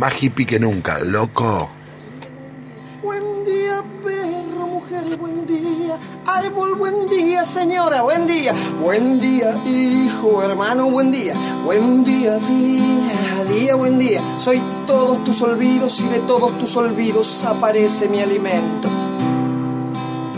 [0.00, 1.68] más hippie que nunca, loco.
[3.02, 5.98] Buen día, perro, mujer, buen día.
[6.24, 8.54] Árbol, buen día, señora, buen día.
[8.82, 11.34] Buen día, hijo, hermano, buen día.
[11.66, 14.22] Buen día, día, día, buen día.
[14.38, 18.88] Soy todos tus olvidos y de todos tus olvidos aparece mi alimento.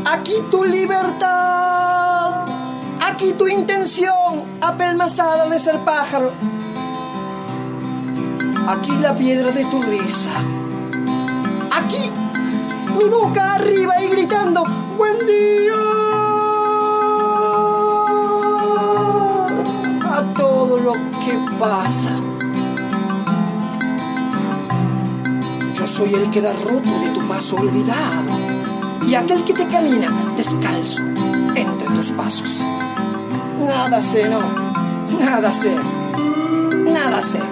[0.04, 2.46] Aquí tu libertad,
[3.00, 6.32] aquí tu intención, apelmazada de ser pájaro.
[8.72, 10.30] Aquí la piedra de tu risa.
[11.70, 12.10] Aquí
[12.98, 14.64] mi boca arriba y gritando,
[14.96, 15.74] buen día.
[20.10, 22.12] A todo lo que pasa.
[25.74, 28.32] Yo soy el que da roto de tu paso olvidado
[29.06, 31.02] y aquel que te camina descalzo
[31.54, 32.62] entre tus pasos.
[33.66, 34.40] Nada sé, no,
[35.20, 35.76] nada sé,
[36.86, 37.51] nada sé.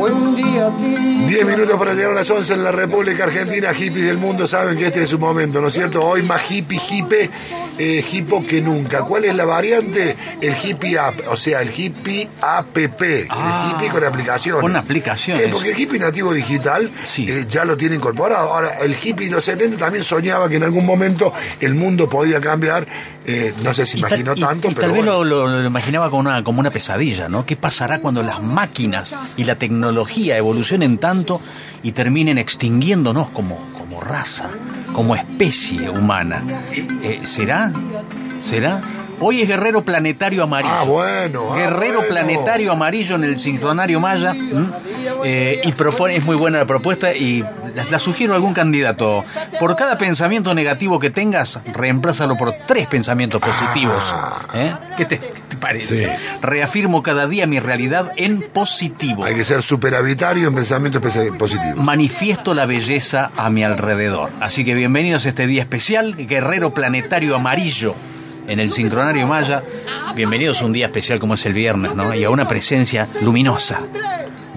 [0.00, 0.70] Buen día a.
[1.28, 3.74] 10 minutos para llegar a las 11 en la República Argentina.
[3.74, 6.00] Hippies del mundo saben que este es su momento, ¿no es cierto?
[6.00, 7.28] Hoy más hippie, hippie,
[7.80, 9.00] eh, hipo que nunca.
[9.00, 10.14] ¿Cuál es la variante?
[10.40, 12.76] El hippie app, o sea, el hippie app.
[13.30, 14.60] Ah, el hippie con aplicaciones.
[14.60, 15.46] con aplicaciones.
[15.46, 17.26] Eh, porque el hippie nativo digital Sí.
[17.30, 18.52] eh, ya lo tiene incorporado.
[18.52, 22.40] Ahora, el hippie de los 70 también soñaba que en algún momento el mundo podía
[22.40, 22.86] cambiar.
[23.26, 25.24] Eh, no sé si Y tal- imaginó y- tanto, y pero tal vez bueno.
[25.24, 27.44] lo, lo- lo imaginaba como una, como una pesadilla, ¿no?
[27.46, 31.40] ¿Qué pasará cuando las máquinas y la tecnología evolucionen tanto
[31.82, 34.48] y terminen extinguiéndonos como, como raza,
[34.92, 36.42] como especie humana?
[36.72, 37.72] Eh, ¿Será?
[38.44, 38.80] ¿Será?
[39.20, 40.72] Hoy es Guerrero Planetario Amarillo.
[40.74, 42.08] Ah, bueno, ah, Guerrero bueno.
[42.08, 44.34] Planetario Amarillo en el sincronario Maya.
[45.24, 47.42] Eh, y propone, es muy buena la propuesta y
[47.74, 49.22] la, la sugiero a algún candidato.
[49.58, 54.14] Por cada pensamiento negativo que tengas, reemplázalo por tres pensamientos positivos.
[54.54, 54.72] ¿Eh?
[54.96, 56.06] ¿Qué, te, qué te parece?
[56.10, 56.16] Ah.
[56.18, 56.38] Sí.
[56.46, 59.24] Reafirmo cada día mi realidad en positivo.
[59.24, 61.76] Hay que ser superhabitario en pensamiento espe- positivo.
[61.76, 64.30] Manifiesto la belleza a mi alrededor.
[64.40, 67.94] Así que bienvenidos a este día especial, Guerrero Planetario Amarillo,
[68.50, 69.62] en el Sincronario Maya.
[70.16, 72.12] Bienvenidos a un día especial como es el viernes, ¿no?
[72.12, 73.80] Y a una presencia luminosa.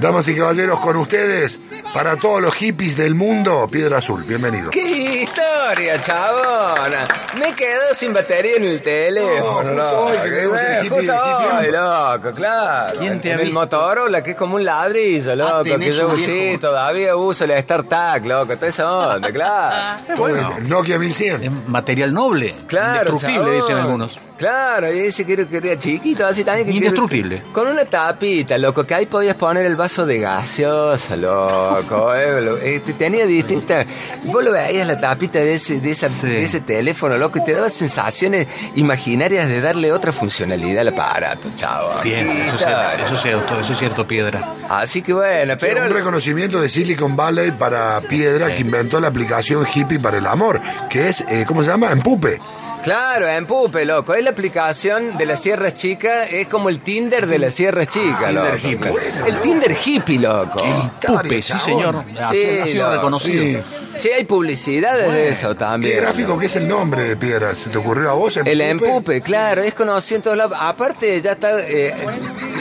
[0.02, 1.60] Damas y caballeros, con ustedes,
[1.94, 4.72] para todos los hippies del mundo, Piedra Azul, bienvenido.
[4.72, 5.03] ¡Qué
[5.64, 7.08] historia, chabona!
[7.40, 10.06] Me quedo sin batería en el teléfono, No, loco.
[10.06, 11.14] hoy que el Eh, hippie- Justo
[11.58, 13.00] hoy, loco, claro.
[13.00, 13.60] ¿Quién te en ha el visto?
[13.60, 15.64] Motorola, que es como un ladrillo, loco.
[15.64, 18.56] que tenés yo sí, todavía uso la StarTAC, loco.
[18.56, 20.00] Toda esa onda, claro.
[20.28, 21.44] Es Nokia 1100.
[21.44, 22.54] Es material noble.
[22.68, 23.62] Claro, Indestructible, chabón.
[23.62, 24.20] dicen algunos.
[24.44, 26.68] Claro, y ese que era- que era chiquito, así también.
[26.68, 27.38] Que Indestructible.
[27.42, 32.14] que- con una tapita, loco, que ahí podías poner el vaso de gaseosa, loco.
[32.16, 33.86] eh, lo- eh, te- tenía distintas.
[34.26, 36.28] Vos lo veías la tapita de ese, de, esa- Sí.
[36.28, 41.50] de ese teléfono, loco, y te daba sensaciones imaginarias de darle otra funcionalidad al aparato,
[41.56, 42.02] chavo.
[42.04, 44.42] Bien, eso es cierto, eso es cierto, eso es cierto, Piedra.
[44.70, 45.86] Así que bueno, Pero pero.
[45.88, 50.60] un reconocimiento de Silicon Valley para Piedra que inventó la aplicación hippie para el amor,
[50.90, 51.92] que es, eh, ¿cómo se llama?
[51.92, 52.40] Empupe.
[52.84, 54.14] Claro, en Pupe, loco.
[54.14, 58.34] Es la aplicación de las Sierras Chicas, es como el Tinder de las Sierras Chicas,
[58.34, 58.58] loco.
[58.58, 58.92] Tinder hippie.
[58.92, 59.26] Claro.
[59.26, 60.62] El Tinder hippie, loco.
[61.08, 62.04] Pupe, sí, señor.
[62.32, 63.44] Sí, ha sido no, reconocido.
[63.44, 63.83] Sí,
[64.16, 65.98] hay publicidades de eso ¿Qué también.
[65.98, 67.54] gráfico que es el nombre de Piedra?
[67.56, 68.38] ¿Se te ocurrió a vos?
[68.38, 70.58] El empupe, claro, es conocido en todos lados.
[70.60, 71.94] Aparte, ya está eh,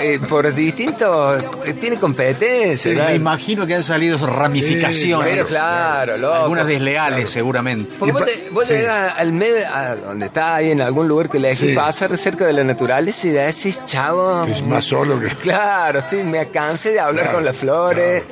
[0.00, 1.42] eh, por distintos.
[1.64, 3.06] eh, tiene competencia.
[3.06, 5.30] Me imagino que han salido ramificaciones.
[5.30, 6.34] Pero claro, loco.
[6.34, 7.94] Algunas desleales, seguramente.
[7.98, 8.74] Porque vos, te- vos Sí.
[8.74, 11.72] llegás al medio, a donde está ahí en algún lugar que le Sí.
[11.74, 14.44] pasar cerca de la naturaleza y decís, chavo.
[14.44, 15.28] Que es más solo que...
[15.36, 18.22] Claro, estoy, me cansé de hablar Claro, con las flores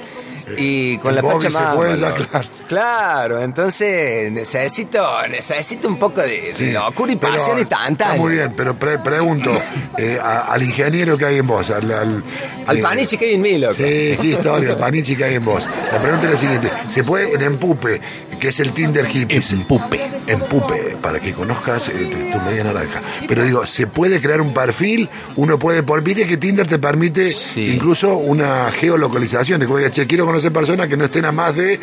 [0.59, 1.75] y con El la se Pachamama.
[1.77, 2.15] fue ya, ¿no?
[2.15, 2.49] claro.
[2.69, 8.15] Claro, entonces necesito necesito un poco de, de locura y Pero pasión instantánea.
[8.15, 9.53] Está muy bien, pero pre- pregunto
[9.99, 11.91] eh, a- al ingeniero que hay en vos, al...
[11.93, 12.23] Al,
[12.67, 13.75] Al eh, panichi que hay en mí, loco.
[13.75, 13.83] Sí,
[14.21, 15.67] qué historia, el panichi que hay en vos.
[15.93, 18.01] La pregunta es la siguiente, ¿se puede en Empupe,
[18.39, 20.01] que es el Tinder hippie, se- Empupe.
[20.27, 23.01] Empupe, para que conozcas eh, tu, tu media naranja.
[23.27, 25.09] Pero digo, ¿se puede crear un perfil?
[25.37, 27.75] Uno puede, por viste que Tinder te permite Sí.
[27.75, 31.55] incluso una geolocalización, de que diga, che, quiero conocer personas que no estén a más
[31.57, 31.79] de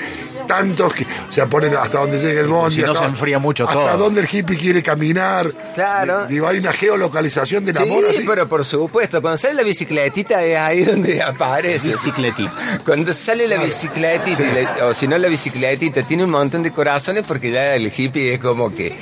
[0.47, 2.77] tantos, que, o sea, ponen hasta donde llegue el bondi.
[2.77, 3.97] Si no hasta- se enfría mucho hasta todo.
[3.97, 5.51] dónde el hippie quiere caminar.
[5.75, 6.25] Claro.
[6.25, 8.23] Digo, hay una geolocalización del Sí, amor así.
[8.25, 11.89] pero por supuesto, cuando sale la bicicletita es ahí donde aparece.
[11.89, 12.53] Bicicletita.
[12.85, 14.41] Cuando sale la bicicletita,
[14.77, 18.33] la- o si no la bicicletita, tiene un montón de corazones porque ya el hippie
[18.35, 18.97] es como que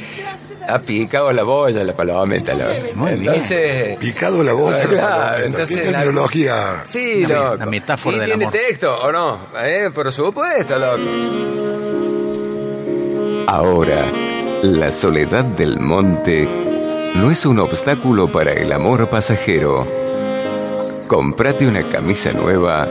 [0.67, 2.53] ha picado la boya, la palometa.
[2.53, 3.33] la- Muy bien.
[3.33, 3.97] Entonces...
[3.97, 4.51] Picado la.
[4.53, 5.81] Ah, Claro, entonces...
[5.81, 6.81] ¿Qué terminología?
[6.85, 7.55] Sí, Sí, loco.
[7.57, 8.53] la metáfora ¿Y del tiene amor.
[8.59, 9.37] texto o no?
[9.63, 9.89] ¿Eh?
[9.93, 11.01] Por supuesto, loco.
[13.47, 14.05] Ahora,
[14.63, 16.47] la soledad del monte
[17.15, 19.87] no es un obstáculo para el amor pasajero.
[21.07, 22.87] Comprate una camisa nueva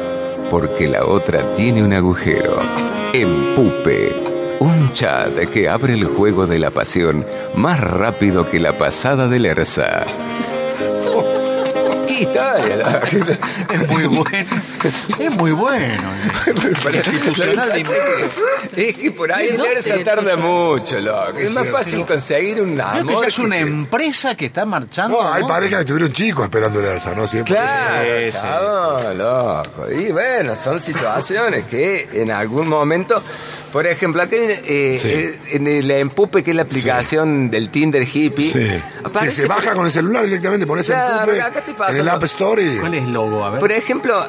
[0.51, 2.59] porque la otra tiene un agujero.
[3.13, 4.15] Empupe,
[4.65, 9.47] un chat que abre el juego de la pasión más rápido que la pasada del
[9.47, 10.05] ERSA.
[12.07, 12.77] ¿Qué historia?
[12.77, 13.01] la-
[13.73, 14.51] Es muy bueno.
[15.19, 16.03] Es muy bueno.
[16.83, 21.39] Para institucional de Es que por ahí ¿De el ERSA tarda mucho, loco.
[21.39, 23.21] Es más fácil conseguir un que amor.
[23.23, 25.21] ya es una que- empresa que está marchando.
[25.23, 25.49] No, hay ¿no?
[25.49, 27.27] parejas que tuvieron chicos esperando el ERSA, ¿no?
[27.27, 27.55] Siempre.
[27.55, 29.91] Claro, loco.
[29.91, 33.23] Y bueno, son situaciones que en algún momento,
[33.75, 35.09] por ejemplo, aquí eh, Sí.
[35.09, 38.83] eh, en el Empupe, que es la aplicación del Tinder hippie, Sí.
[39.03, 42.01] Aparece, se baja con el celular directamente, pones el Claro, empupe acá te pasa, en
[42.03, 42.09] el.
[42.09, 42.77] App Store y...
[42.79, 43.45] ¿Cuál es el logo?
[43.45, 43.59] A ver.
[43.61, 44.25] por ejemplo,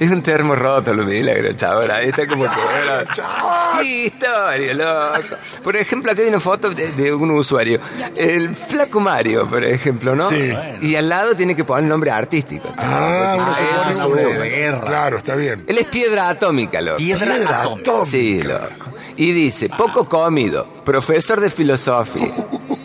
[0.00, 1.90] es un termo roto, lo milagro, chaval.
[1.90, 2.50] Ahí está como que.
[3.80, 5.36] ¡Qué historia, loco!
[5.62, 7.80] Por ejemplo, aquí hay una foto de, de un usuario.
[8.16, 10.28] El Flaco Mario, por ejemplo, ¿no?
[10.30, 10.52] Sí.
[10.80, 12.68] Y al lado tiene que poner el nombre artístico.
[12.78, 14.80] Ah, chaval, porque se eso es nombre un- de guerra.
[14.80, 15.64] Claro, está bien.
[15.66, 16.96] Él es piedra atómica, loco.
[16.98, 17.80] Piedra Piedra atómica.
[17.90, 18.10] atómica.
[18.10, 18.86] Sí, loco.
[19.16, 22.32] Y dice, poco comido, profesor de filosofía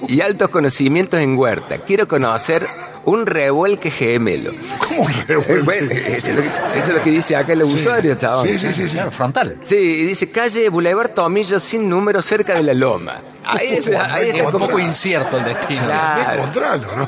[0.08, 1.78] y altos conocimientos en huerta.
[1.80, 2.68] Quiero conocer
[3.06, 4.52] un revuelque gemelo.
[4.88, 5.64] ¿Cómo revuelve?
[5.64, 8.48] bueno, eso es, lo que, eso es lo que dice acá el usuario, chaval.
[8.48, 8.98] Sí, sí, sí, sí.
[9.12, 9.58] Frontal.
[9.64, 13.22] Sí, y dice calle Boulevard Tomillo sin número cerca de la loma.
[13.48, 14.68] Ahí, es- ahí Es un como...
[14.68, 15.82] poco incierto el destino.
[15.86, 16.46] Claro.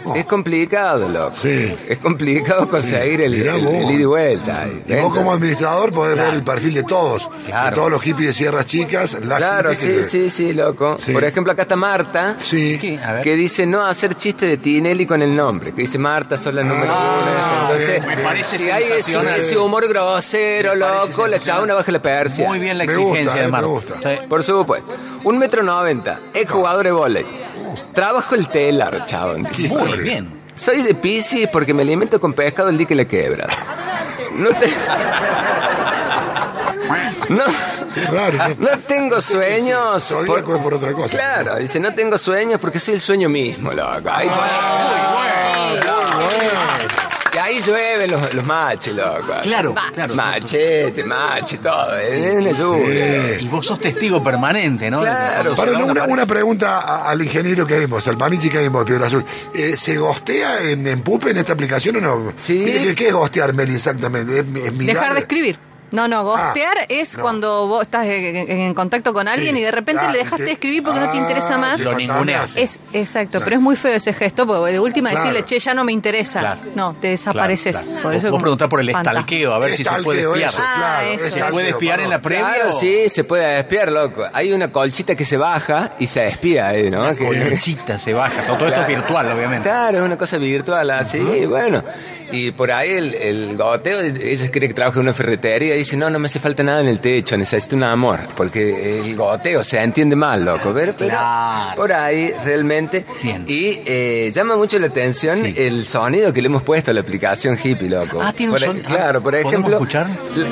[0.05, 0.15] ¿no?
[0.15, 1.35] Es complicado, loco.
[1.35, 1.75] Sí.
[1.87, 4.65] Es complicado conseguir el, el- el ida y vuelta.
[4.87, 7.29] Y vos como administrador podés ver el perfil de todos.
[7.45, 7.69] Claro.
[7.69, 9.13] De todos los hippies de Sierras Chicas.
[9.23, 10.97] las Claro, que sí, sí, sí, loco.
[10.99, 11.11] Sí.
[11.11, 12.35] Por ejemplo, acá está Marta.
[12.39, 12.77] Sí.
[13.23, 15.73] Que dice no hacer chiste de Tinelli con el nombre.
[15.73, 17.61] Que dice Marta, sos la número uno.
[17.61, 22.47] Entonces, bien, me parece si hay ese, humor grosero, loco, la chabona baja la persia.
[22.47, 23.67] Muy bien la Me exigencia gusta, eh, de me Marta.
[23.67, 23.93] gusta.
[24.03, 24.27] Sí.
[24.27, 24.95] Por supuesto.
[25.27, 27.25] Un metro noventa, ex jugador de volei.
[27.91, 29.45] Trabajo el telar, chabón.
[29.67, 30.41] Muy bien.
[30.55, 33.45] Soy de Pisces porque me alimento con pescado el día que la quebra.
[34.31, 34.69] No te...
[37.27, 37.43] No,
[38.09, 38.71] Raro, ¿no?
[38.71, 40.11] no tengo sueños.
[40.11, 41.09] Es por otra cosa.
[41.09, 44.09] Claro, dice, no tengo sueños porque soy el sueño mismo, loco.
[44.09, 44.29] Ahí,
[45.73, 47.06] y
[47.47, 49.33] ahí llueven los, los maches, loco.
[49.41, 50.13] Claro, claro.
[50.15, 51.97] Machete, mache, todo.
[51.97, 53.39] Es una lluvia.
[53.39, 55.01] Y vos sos testigo permanente, ¿no?
[55.01, 55.55] Claro.
[55.55, 59.23] Para una, una pregunta a- al ingeniero que vimos, al Panichi que vimos, Piedra Azul.
[59.53, 62.33] Eh, ¿Se gostea en, en Pupe en esta aplicación o no?
[62.37, 62.63] Sí.
[62.65, 64.39] ¿Qué, qué- qué es gostear, Meli, exactamente?
[64.39, 64.95] ¿Es, es mirar?
[64.95, 65.59] Dejar de escribir.
[65.91, 67.23] No, no, gostear Ah, es no.
[67.23, 69.61] cuando vos estás en, contacto con alguien Sí.
[69.61, 71.79] y de repente Ah, le dejaste te- de escribir porque no te Ah, interesa más.
[71.79, 72.57] Lo ninguneas.
[72.57, 75.25] Es exacto, pero es muy feo ese gesto porque de última Claro.
[75.25, 76.39] decirle, che, ya no me interesa.
[76.41, 76.59] Claro.
[76.75, 77.75] No, te desapareces.
[77.77, 78.01] Claro, claro.
[78.03, 79.19] Por Vos- eso es vos preguntás por el fantasma.
[79.21, 80.49] estalqueo, a ver si se puede espiar.
[80.49, 81.25] eso, Ah, claro, eso.
[81.25, 82.55] es ¿Se puede espiar en la previa?
[82.69, 84.25] O- sí, se puede espiar, loco.
[84.33, 87.15] Hay una colchita que se baja y se espía ahí, ¿no?
[87.15, 88.41] Que- Colchita se baja.
[88.45, 89.69] Todo, esto es virtual, obviamente.
[89.69, 91.83] Claro, es una cosa virtual así, bueno.
[92.31, 95.97] Y por ahí el, el goteo, ella quiere que trabaje en una ferretería y dice,
[95.97, 98.19] no, no me hace falta nada en el techo, necesito un amor.
[98.35, 100.71] Porque el goteo se entiende mal, loco.
[100.73, 101.75] Pero, pero Claro.
[101.75, 103.05] por ahí realmente.
[103.23, 103.43] Bien.
[103.47, 105.53] Y eh, llama mucho la atención Sí.
[105.57, 108.19] el sonido que le hemos puesto a la aplicación hippie, loco.
[108.21, 109.73] Ah, tiene un Por- son- ah, Claro, por ¿podemos ejemplo...
[109.75, 110.07] escuchar?
[110.35, 110.49] la-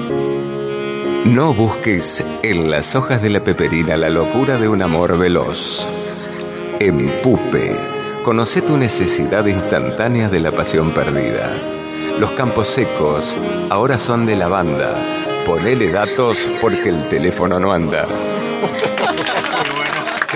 [1.26, 5.88] no busques en las hojas de la peperina la locura de un amor veloz.
[6.80, 7.76] Empupe.
[8.24, 11.52] Conoce tu necesidad instantánea de la pasión perdida.
[12.20, 13.36] Los campos secos
[13.70, 14.96] ahora son de lavanda.
[15.46, 18.08] Ponele datos porque el teléfono no anda.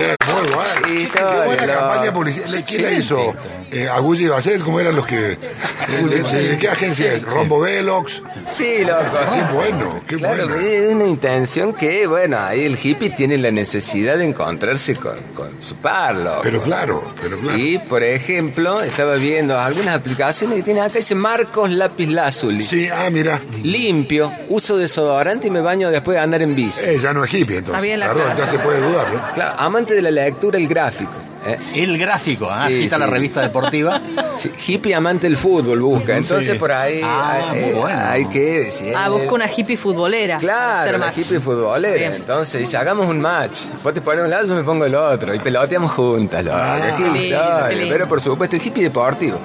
[0.00, 1.02] Qué muy bueno.
[1.02, 2.64] Y Qué buena campaña publicitaria.
[2.64, 3.34] ¿Quién la hizo?
[3.72, 5.16] Eh, Agulli y Basset, ¿cómo eran los que...?
[5.16, 7.22] ¿De, de- de qué agencia es?
[7.22, 8.22] ¿Rombo Velox?
[8.52, 9.02] Sí, loco.
[9.32, 10.60] Qué bueno, qué Claro, bueno.
[10.60, 15.60] es una intención que, bueno, ahí el hippie tiene la necesidad de encontrarse con, con
[15.62, 16.40] su par, loco.
[16.42, 17.58] Pero claro, pero claro.
[17.58, 22.64] Y, por ejemplo, estaba viendo algunas aplicaciones que tiene acá, dice Marcos Lápiz Lazuli.
[22.64, 23.40] Sí, ah, mira.
[23.62, 26.80] Limpio, uso desodorante y me baño después de andar en bici.
[26.88, 27.74] Eh, ya no es hippie, entonces.
[27.76, 29.32] Está bien la Perdón, ya se puede dudar, ¿no?
[29.34, 31.12] Claro, amante de la lectura, el gráfico.
[31.46, 31.56] ¿eh?
[31.76, 34.00] El gráfico, ah, Sí, está la revista deportiva.
[34.40, 36.16] Sí, hippie amante del fútbol busca.
[36.16, 36.58] Entonces Sí.
[36.58, 38.00] por ahí Ah, hay, eh, bueno.
[38.06, 38.94] hay que decir.
[38.96, 40.38] Ah, busca una hippie futbolera.
[40.38, 41.18] Claro, match.
[41.18, 41.94] hippie futbolera.
[41.94, 42.12] Bien.
[42.14, 43.66] Entonces dice, hagamos un match.
[43.82, 45.34] Vos te pones un lado, yo me pongo el otro.
[45.34, 46.42] Y peloteamos juntas.
[46.42, 46.56] loco.
[46.58, 47.66] Ah, Qué qué lindo, historia.
[47.68, 47.92] qué lindo.
[47.92, 49.38] Pero por supuesto, el hippie deportivo.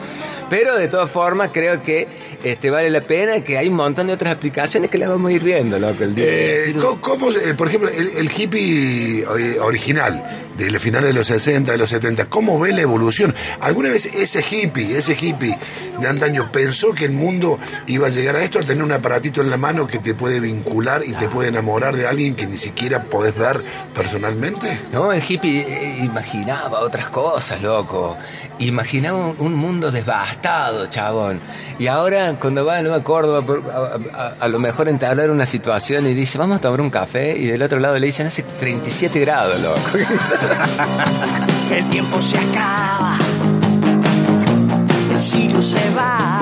[0.49, 2.07] Pero de todas formas, creo que
[2.43, 5.33] este vale la pena que hay un montón de otras aplicaciones que las vamos a
[5.33, 6.25] ir viendo, loco, el día.
[6.27, 11.71] Eh, ¿cómo, por ejemplo, el, el hippie eh, original, de los finales de los 60,
[11.71, 13.33] de los 70, ¿cómo ve la evolución?
[13.61, 15.55] ¿Alguna vez ese hippie, ese hippie
[15.99, 17.57] de antaño pensó que el mundo
[17.87, 20.39] iba a llegar a esto, a tener un aparatito en la mano que te puede
[20.39, 23.61] vincular y te puede enamorar de alguien que ni siquiera podés ver
[23.93, 24.79] personalmente?
[24.91, 28.17] No, el hippie eh, imaginaba otras cosas, loco.
[28.59, 31.39] Imaginaba un, un mundo gastado, chabón.
[31.77, 33.43] Y ahora, cuando va a Córdoba,
[33.73, 37.37] a, a- a lo mejor entablar una situación y dice, vamos a tomar un café,
[37.37, 39.79] y del otro lado le dicen, hace 37 grados, loco.
[41.71, 43.17] El tiempo se acaba,
[45.11, 46.34] el siglo se va,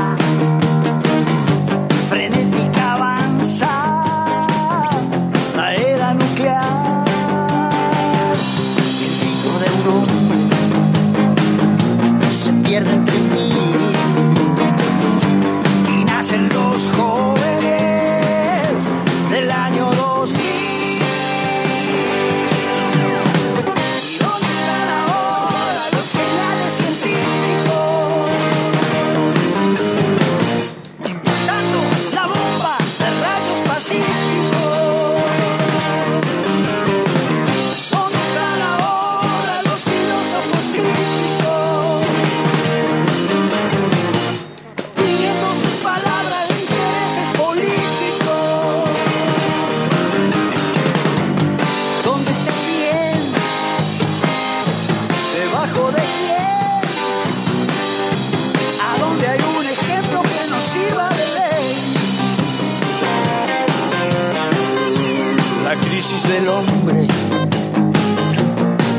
[66.03, 67.07] crisis del hombre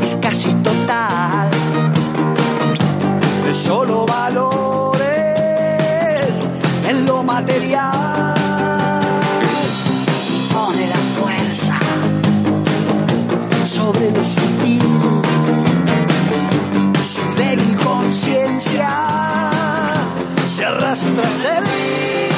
[0.02, 1.50] es casi total.
[3.50, 5.04] Es solo valores
[6.88, 8.34] en lo material.
[10.52, 11.78] Pone la fuerza
[13.66, 14.82] sobre lo sutil.
[17.04, 18.88] Su débil conciencia
[20.46, 22.33] se arrastra a servir.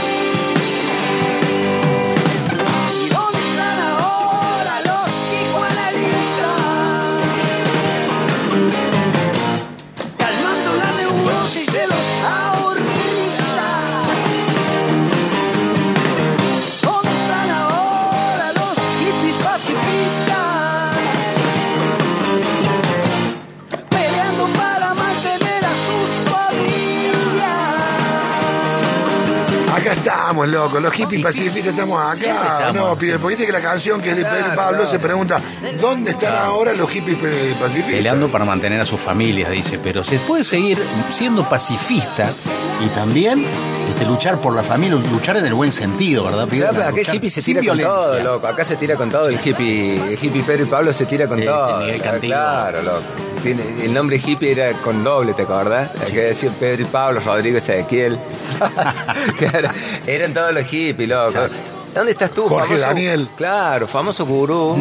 [30.06, 30.15] Ja!
[30.26, 32.14] Estamos, loco, los hippies pacifistas estamos acá.
[32.58, 32.74] estamos.
[32.74, 35.40] No, pide, porque viste que la canción que es de Pedro Pablo se pregunta,
[35.80, 37.16] ¿dónde están ahora los hippies
[37.60, 37.92] pacifistas?
[37.94, 40.78] Peleando para mantener a sus familias, dice, pero se puede seguir
[41.12, 42.30] siendo pacifista
[42.84, 43.44] y también
[43.90, 46.48] este, luchar por la familia, luchar en el buen sentido, ¿verdad?
[46.48, 47.94] Claro, pero acá el hippie se tira con violencia.
[47.94, 48.46] todo, loco.
[48.48, 49.28] Acá se tira con todo.
[49.28, 51.78] El hippie, el hippie Pedro y Pablo se tira con Sí, todo.
[51.78, 52.34] sí, Miguel Claro, Cantillo.
[52.34, 53.02] Claro, loco.
[53.46, 55.90] El nombre hippie era con doble, ¿te acordás?
[56.04, 58.18] Hay que decir Pedro y Pablo, Rodrigo Ezequiel.
[59.38, 59.68] claro,
[60.16, 61.38] eran todos los hippies, loco.
[61.94, 62.46] ¿Dónde estás tú?
[62.46, 63.28] Jorge Daniel.
[63.36, 64.76] Claro, famoso gurú,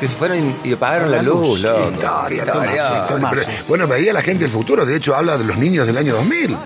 [0.00, 1.90] que se fueron y apagaron la luz, loco.
[1.92, 3.00] Historia, toma, historia.
[3.02, 3.30] historia.
[3.30, 6.14] Pero, bueno, veía la gente del futuro, de hecho habla de los niños del año
[6.14, 6.56] 2000.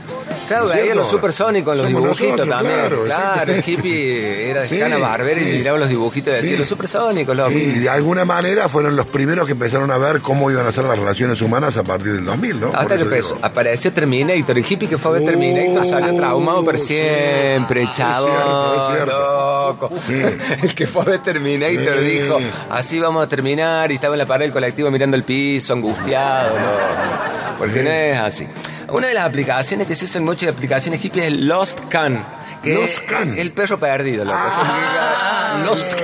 [0.48, 1.00] Claro, ¿No veía cierto?
[1.00, 2.78] los supersónicos, los Somos dibujitos nosotros, también.
[2.80, 5.48] claro, Claro, el hippie era de Sí, Hanna Barbera sí.
[5.48, 6.56] y miraba los dibujitos y decía, Sí.
[6.56, 7.50] los supersónicos, loco.
[7.52, 10.84] Y de alguna manera fueron los primeros que empezaron a ver cómo iban a ser
[10.84, 12.70] las relaciones humanas a partir del 2000, ¿no?
[12.74, 16.80] Hasta que apareció Terminator, el hippie que fue a ver Oh, Terminator salió traumado por
[16.80, 19.06] siempre, cierto.
[19.06, 19.90] loco.
[20.62, 22.38] El que fue a ver Terminator dijo,
[22.70, 26.56] así vamos a terminar, y estaba en la pared del colectivo mirando el piso, angustiado,
[26.56, 27.58] loco.
[27.58, 28.46] Porque no es así.
[28.90, 32.24] Una de las aplicaciones que se usan muchas aplicaciones hippies es Lost Can.
[32.62, 33.38] Que Lost es Can.
[33.38, 34.36] el perro perdido, loco.
[34.40, 35.94] Ah, Lost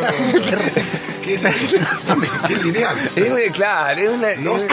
[1.25, 1.41] Qué,
[2.49, 3.11] qué lineal.
[3.17, 4.35] Es una- claro, es una.
[4.37, 4.71] Lost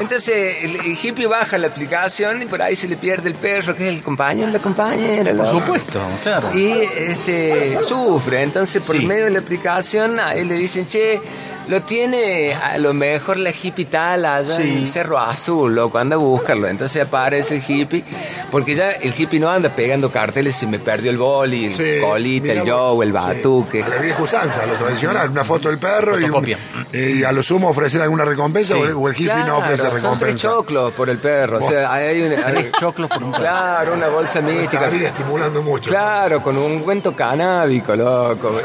[0.00, 3.74] entonces, el, el hippie baja la aplicación y por ahí se le pierde el perro,
[3.74, 5.32] que es el compañero, la compañera.
[5.34, 5.58] Por loco.
[5.58, 6.50] supuesto, claro.
[6.54, 8.42] Y este sufre.
[8.44, 9.04] Entonces, por Sí.
[9.04, 11.20] medio de la aplicación, a él le dicen, che,
[11.68, 16.16] lo tiene a lo mejor la hippie tal allá en el Cerro Azul, loco, anda
[16.16, 16.66] a buscarlo.
[16.68, 18.04] Entonces aparece el hippie,
[18.50, 22.00] porque ya el hippie no anda pegando carteles si me perdió el boli, el Sí,
[22.00, 22.70] colita, el.
[22.70, 23.82] Joe, el Sí, batuque.
[23.82, 26.58] A la vieja usanza, lo tradicional, una foto del perro y, un- Fotocopia.
[26.92, 29.82] y a lo sumo ofrecer alguna recompensa o, el, o el hippie Claro, no ofrece
[29.82, 30.38] son tres recompensa.
[30.48, 31.58] choclos por el perro.
[31.64, 33.42] O sea, hay una, hay- Tres choclos por un perro.
[33.42, 34.84] Claro, una bolsa mística.
[34.84, 35.90] Estaría estimulando mucho.
[35.90, 38.60] Claro, con un cuento canábico, loco.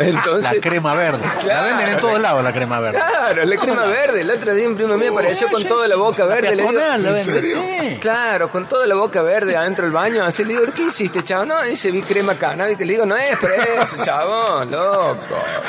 [0.00, 1.22] Entonces, La crema verde.
[1.46, 1.66] La Claro.
[1.66, 2.98] venden en todos lados la crema verde.
[2.98, 4.20] Claro, la crema verde.
[4.20, 6.54] El otro día un primo mío apareció con toda la boca verde.
[6.56, 7.62] Le digo.
[8.00, 10.24] Claro, con toda la boca verde adentro del baño.
[10.24, 11.44] Así le digo, ¿qué hiciste, chavo?
[11.44, 12.84] No, dice, vi crema canábica.
[12.84, 15.16] Le digo, no es preso, chabón, loco.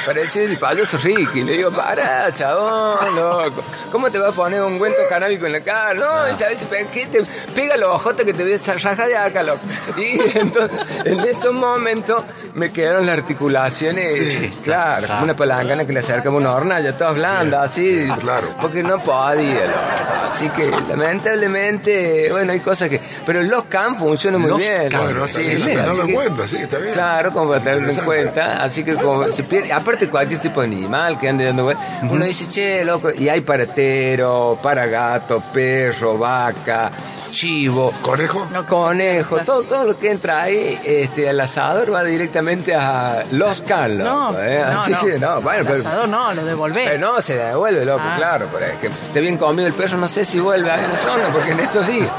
[0.06, 1.44] Parece el payaso Ricky.
[1.44, 3.64] Le digo, para, chabón, loco.
[3.92, 5.94] ¿Cómo te vas a poner un cuento canábico en la cara?
[5.94, 9.08] No, dice, a veces, pe- ¿qué te pega los ojotes que te voy a rajar
[9.08, 9.60] de acá, loco.
[9.98, 14.52] Y entonces, en esos momentos me quedaron las articulaciones, Sí.
[14.64, 18.08] claro, como una Pero ganas que le acercamos una hornalla, todas blandas, así.
[18.20, 18.48] Claro.
[18.62, 19.80] Porque no podía, loco.
[20.28, 23.00] Así que, lamentablemente, bueno, hay cosas que.
[23.26, 24.90] Pero los CAM funcionan muy Los bien.
[24.92, 26.94] Loco, sí, sí, sí, en que- cuenta, sí, está bien.
[26.94, 28.64] Claro, como para tenerlo en cuenta.
[28.64, 32.26] Así que como se pierde, aparte cualquier tipo de animal que ande dando vueltas, uno
[32.26, 36.92] dice, che, loco, y hay para tero, para gato, perro, vaca,
[37.34, 38.48] chivo, ¿Conejo?
[38.52, 43.64] No, conejo, todo, todo lo que entra ahí, este, al asador va directamente a los
[43.68, 44.62] No, loco, ¿eh?
[44.64, 45.02] no, Así no.
[45.02, 46.90] que no, bueno, El pero, asador no, lo devolvés.
[46.92, 48.16] pero no, se devuelve, loco, Ah.
[48.18, 50.78] claro, pero es que si esté bien comido el perro, no sé si vuelve a
[50.78, 52.10] la zona, porque en estos días.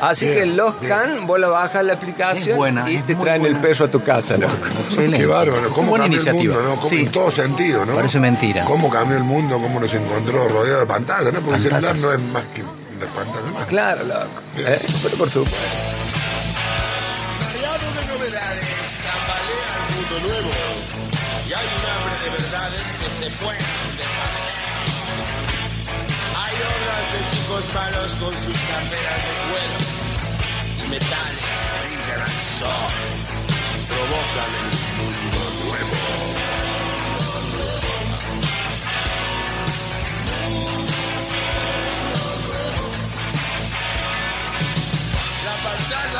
[0.00, 0.92] Así Bien, que los bien.
[0.92, 4.36] can, vos la bajas la aplicación buena, y te traen el perro a tu casa,
[4.36, 4.52] loco.
[4.88, 5.18] Excelente.
[5.18, 6.54] Qué bárbaro, cómo Buena cambió iniciativa.
[6.56, 6.80] el mundo, ¿no?
[6.80, 7.00] Cómo Sí.
[7.02, 7.94] En todo sentido, ¿no?
[7.94, 8.64] Parece mentira.
[8.64, 11.38] Cómo cambió el mundo, cómo nos encontró rodeado de pantallas, ¿no?
[11.40, 12.62] Porque el celular no es más que
[13.06, 13.66] pantalla más.
[13.68, 14.42] Claro, loco.
[14.56, 14.80] ¿eh?
[15.02, 15.58] Pero por supuesto.
[17.40, 20.50] Variado de novedades, tambalea el mundo nuevo.
[21.48, 24.62] Y hay un hambre de verdades que se fueron de paseo.
[26.42, 29.78] Hay obras de chicos malos con sus camperas de cuero.
[30.78, 32.92] Y metales brillan al sol.
[33.88, 34.68] Provocan el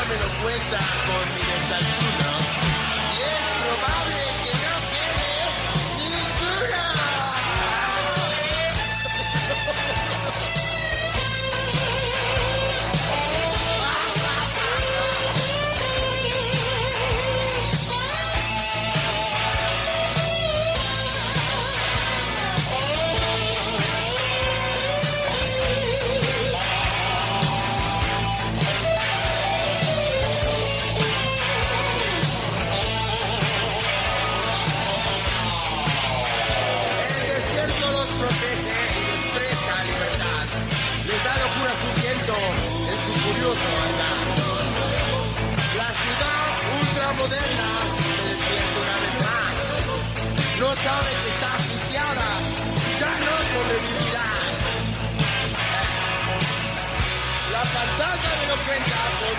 [0.08, 2.11] me lo cuenta con mi desayuno.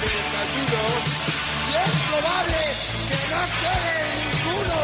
[0.09, 0.83] Desayuno
[1.69, 2.59] y es probable
[3.09, 4.79] que no quede ninguno.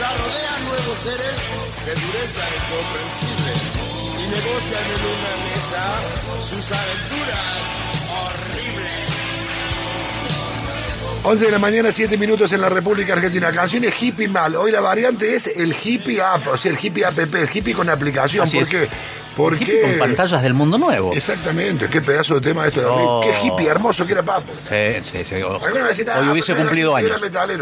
[0.00, 1.38] La rodean nuevos seres
[1.86, 3.52] de dureza incomprensible
[4.18, 5.82] y negocian en una mesa
[6.48, 7.64] sus aventuras
[8.14, 9.08] horribles.
[11.24, 13.50] 11 de la mañana, 7 minutos en la República Argentina.
[13.52, 14.54] Canciones hippie mal.
[14.54, 17.90] Hoy la variante es el hippie app, o sea, el hippie app, el hippie con
[17.90, 18.44] aplicación.
[18.46, 18.70] Así ¿Por es.
[18.70, 18.88] qué?
[19.38, 19.82] ¿Por Hippie qué?
[19.82, 21.12] con pantallas del mundo nuevo.
[21.14, 23.20] Exactamente, qué pedazo de tema esto de Oh.
[23.22, 24.52] Qué hippie hermoso que era Papo.
[24.52, 24.74] Sí,
[25.04, 25.34] sí, sí.
[25.36, 27.20] Decían, Hoy ah, hubiese cumplido años.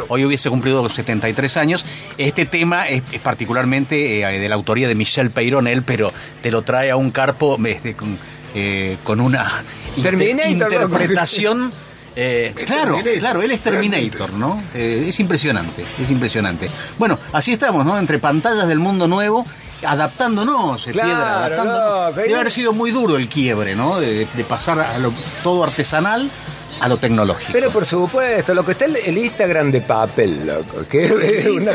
[0.09, 1.85] Hoy hubiese cumplido los 73 años.
[2.17, 6.11] Este tema es, es particularmente eh, de la autoría de Michel Peyronel, pero
[6.41, 8.19] te lo trae a un carpo este, con,
[8.55, 9.63] eh, con una
[10.03, 11.71] Terminator, interpretación.
[12.17, 14.63] eh, claro, Terminator, claro, él es Terminator, ¿no?
[14.75, 16.71] Eh, es impresionante, es impresionante.
[16.99, 17.99] Bueno, así estamos, ¿no?
[17.99, 19.45] Entre pantallas del mundo nuevo,
[19.87, 22.17] adaptándonos, eh, Claro, piedra, adaptándonos.
[22.17, 24.01] Debe haber sido muy duro el quiebre, ¿no?
[24.01, 26.31] De, de pasar a lo, todo artesanal
[26.79, 27.53] a lo tecnológico.
[27.55, 30.85] Pero por supuesto, lo que está el, el Instagram de papel, loco.
[30.87, 31.73] Que es una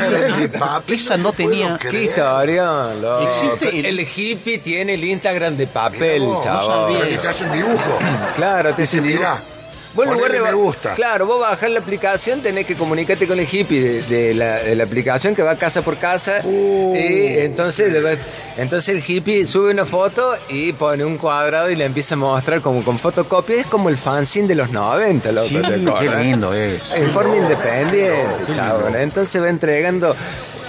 [0.60, 1.78] Papi, Esa no tenía-.
[1.80, 3.28] Qué historia, loco.
[3.28, 4.00] Existe el- el...
[4.16, 6.66] hippie tiene el Instagram de papel, No, no chaval.
[6.68, 7.10] sabía.
[7.10, 8.00] Que te hace un dibujo.
[8.36, 9.42] Claro, te Mirá,
[9.94, 10.94] Vos en lugar de me gusta.
[10.94, 14.76] Claro, vos bajás la aplicación, tenés que comunicarte con el hippie de, de la, de
[14.76, 16.42] la aplicación que va casa por casa.
[16.44, 16.96] Uh.
[16.96, 17.94] Y entonces,
[18.58, 22.62] entonces el hippie sube una foto y pone un cuadrado y le empieza a mostrar
[22.62, 23.60] como con fotocopia.
[23.60, 25.48] Es como el fanzine de los 90, loco.
[25.48, 26.82] Sí, ¿te qué lindo es.
[26.94, 28.96] En forma independiente, chabón.
[28.96, 30.16] Entonces va entregando.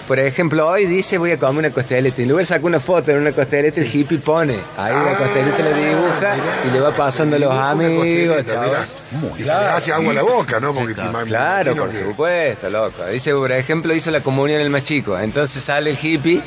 [0.09, 3.19] Por ejemplo, hoy dice voy a comer una costeleta y luego saca una foto en
[3.19, 4.59] una costeleta y el hippie pone.
[4.77, 6.37] Ahí la costeleta la dibuja
[6.67, 8.41] y le va pasando a los amigos, mirá.
[9.39, 10.75] Y se le hace agua a la boca, ¿no?
[10.75, 13.05] Porque Claro, imagino por que- supuesto, loco.
[13.07, 15.19] Dice, por ejemplo, hizo la comunión el más chico.
[15.19, 16.43] Entonces sale el hippie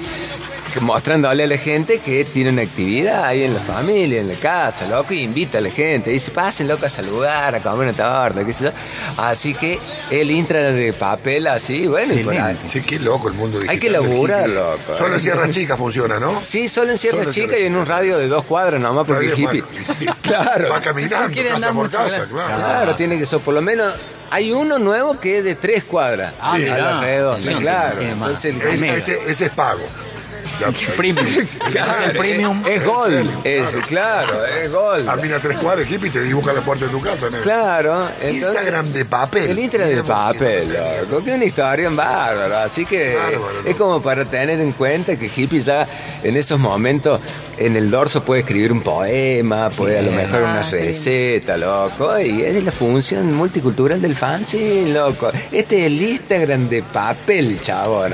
[0.82, 4.86] mostrándole a la gente que tiene una actividad ahí en la familia, en la casa,
[4.88, 6.10] loco, y invita a la gente.
[6.12, 8.72] Dice, pasen, loco, a saludar, a comer una torta, qué sé yo.
[9.18, 9.80] Así que
[10.12, 12.58] el intra de papel así, bueno, y por ahí.
[12.68, 14.96] Sí, qué loco el mundo Hay que digital laburar, loco.
[14.96, 16.42] Solo en Sierra Chica funciona, ¿no?
[16.44, 18.80] Sí, solo en Sierra Solo en Chica Sierra y en un radio de dos cuadras
[18.82, 19.62] nomás porque el hippie.
[19.62, 20.06] bueno, sí.
[20.22, 20.70] Claro.
[20.70, 22.56] Va caminando, quiere casa por casa, claro.
[22.58, 23.94] Claro, tiene que ser por lo menos.
[24.32, 26.78] Hay uno nuevo que es de tres cuadras Ah, a mirá.
[26.78, 28.02] la redonda, Sí, claro.
[28.02, 29.82] Entonces, ese, ese es pago.
[30.96, 31.26] Premium.
[31.76, 32.64] Es el premium.
[32.68, 35.06] Es gol, es, claro, es gol.
[35.06, 37.30] Camina tres cuadras, hippie, te dibuja la puerta de tu casa.
[37.30, 37.38] ¿no?
[37.42, 39.50] Claro, entonces, Instagram de papel.
[39.52, 40.78] El Instagram de papel,
[41.10, 42.58] loco, que es una historia en bárbaro.
[42.60, 45.86] Así que Bárbaro, es como para tener en cuenta que hippie ya
[46.24, 47.20] en esos momentos
[47.58, 52.18] en el dorso puede escribir un poema, puede a lo mejor una Ah, receta, loco.
[52.20, 55.32] Y es la función multicultural del fanzine, loco.
[55.52, 58.14] Este es el Instagram de papel, chabón.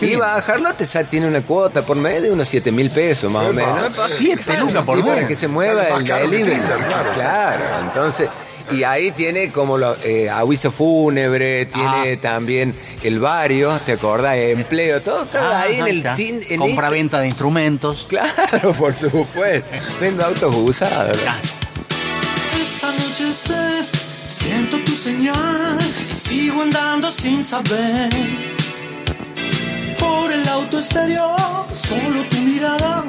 [0.00, 3.46] Y bajarlo te sa- tiene una cuota por medio de unos 7 mil pesos más
[3.46, 3.92] o menos.
[4.16, 5.26] Siete lucas por Y para mes.
[5.26, 6.50] que se mueva el delivery.
[6.60, 6.78] Tinder,
[7.14, 7.62] claro.
[7.82, 8.28] Entonces.
[8.72, 12.20] Y ahí tiene como los eh, aviso fúnebre, tiene Ah.
[12.20, 14.36] también el barrio, ¿te acordás?
[14.38, 16.14] Empleo, todo, todo Ah, ahí en el está.
[16.16, 18.00] tin, en Compra-venta de instrumentos.
[18.10, 19.68] este- Claro, por supuesto.
[20.00, 21.18] Vendo autos usados.
[21.28, 21.36] Ah,
[22.58, 23.84] Esa noche sé,
[24.30, 25.76] siento tu señal
[26.10, 28.08] y sigo andando sin saber.
[30.54, 33.04] Auto exterior, solo tu mirada,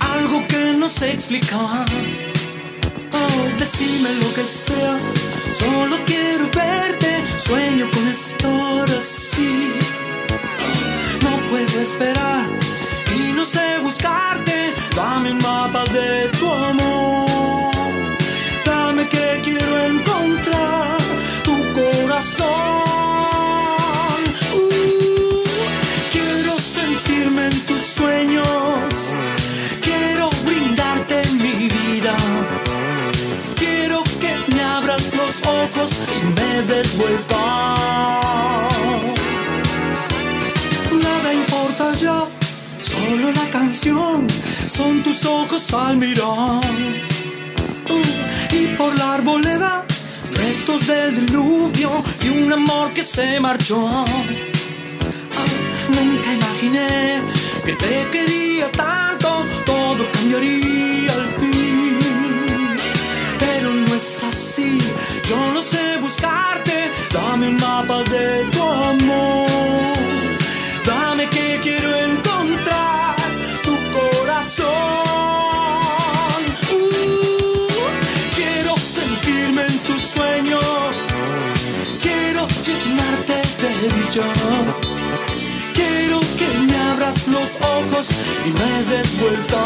[0.00, 1.86] algo que no sé explicar.
[3.10, 4.98] Oh, decime lo que sea,
[5.58, 9.72] solo quiero verte, sueño con estar así.
[11.22, 12.44] No puedo esperar
[13.16, 17.72] y no sé buscarte, dame un mapa de tu amor.
[18.66, 20.98] Dame que quiero encontrar
[21.44, 22.83] tu corazón.
[36.96, 37.40] Vuelta.
[41.02, 42.24] Nada importa ya,
[42.80, 44.26] solo la canción.
[44.66, 46.60] Son tus ojos al mirar
[48.50, 49.84] y por la arboleda
[50.34, 53.88] restos del diluvio y un amor que se marchó.
[53.88, 54.04] Ah,
[55.88, 57.22] nunca imaginé
[57.64, 61.98] que te quería tanto, todo cambiaría al fin.
[63.38, 64.78] Pero no es así,
[65.28, 66.83] yo no sé buscarte,
[67.14, 69.96] dame un mapa de tu amor.
[70.84, 73.14] Dame que quiero encontrar
[73.66, 74.66] tu corazón.
[76.72, 77.68] Uh,
[78.38, 80.66] quiero sentirme en tus sueños.
[82.04, 84.26] Quiero llenarte de dicha.
[85.78, 88.06] Quiero que me abras los ojos
[88.48, 89.62] y me des vuelta.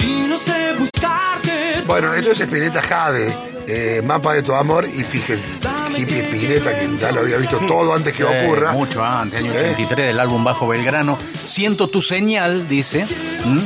[0.00, 1.82] Y no sé buscarte.
[1.86, 3.34] Bueno, esto es Espineta Jade,
[3.66, 5.58] eh, mapa de tu amor y fíjense,
[5.96, 8.72] hippie Espineta, que ya lo había visto todo antes que Eh, ocurra.
[8.72, 9.58] Mucho antes, año Eh.
[9.72, 11.18] 83 del álbum Bajo Belgrano.
[11.46, 13.06] Siento tu señal, dice.
[13.44, 13.58] ¿Mm?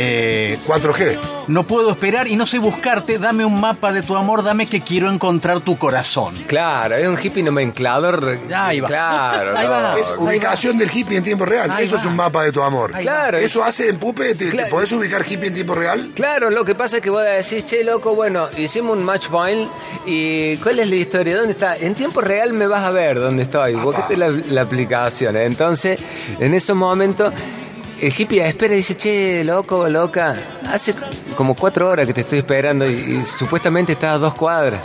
[0.00, 1.18] Eh, 4G.
[1.48, 3.18] no puedo esperar y no sé buscarte.
[3.18, 4.44] Dame un mapa de tu amor.
[4.44, 6.34] Dame que quiero encontrar tu corazón.
[6.46, 8.38] Claro, es un hippie nomenclador.
[8.54, 8.86] Ahí va.
[8.88, 9.98] Claro, Ahí va.
[9.98, 11.70] Es ubicación del hippie en tiempo real.
[11.70, 12.00] Ahí Eso va.
[12.02, 12.92] es un mapa de tu amor.
[12.94, 14.68] Ahí Claro, Eso hace en Pupe, te, te Claro.
[14.70, 16.12] podés ubicar hippie en tiempo real.
[16.14, 19.68] Claro, lo que pasa es que vos decís, che, loco, bueno, hicimos un match point
[20.06, 21.36] y ¿cuál es la historia?
[21.38, 21.67] ¿Dónde está?
[21.76, 25.36] En tiempo real me vas a ver dónde estoy, porque la, la aplicación.
[25.36, 25.98] Entonces,
[26.38, 27.32] en esos momentos,
[28.00, 30.36] el hippie espera y dice, che, loco, loca,
[30.70, 30.94] hace
[31.36, 34.80] como cuatro horas que te estoy esperando y, y supuestamente estás a dos cuadras.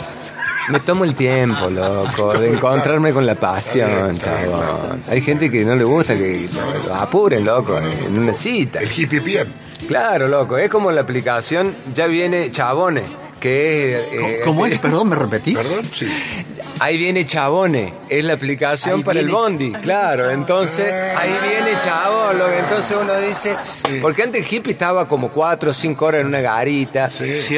[0.70, 5.02] Me tomo el tiempo, loco, de encontrarme con la pasión, chabón.
[5.10, 6.48] Hay gente que no le gusta que
[6.86, 8.80] lo apuren, loco, en una cita.
[8.80, 9.44] El hippie pie.
[9.86, 13.04] Claro, loco, es como la aplicación, ya viene chabones,
[13.38, 14.00] que es...
[14.12, 14.78] eh, ¿Cómo es?
[14.78, 15.58] Perdón, ¿me repetís?
[15.58, 15.84] ¿Perdón?
[15.92, 16.06] Sí.
[16.80, 20.28] Ahí viene Chabone, es la aplicación Ahí para el bondi, claro.
[20.30, 23.56] Entonces, ahí viene Chabón, lo que entonces uno dice,
[24.02, 27.08] porque antes el hippie estaba como cuatro o cinco horas en una garita,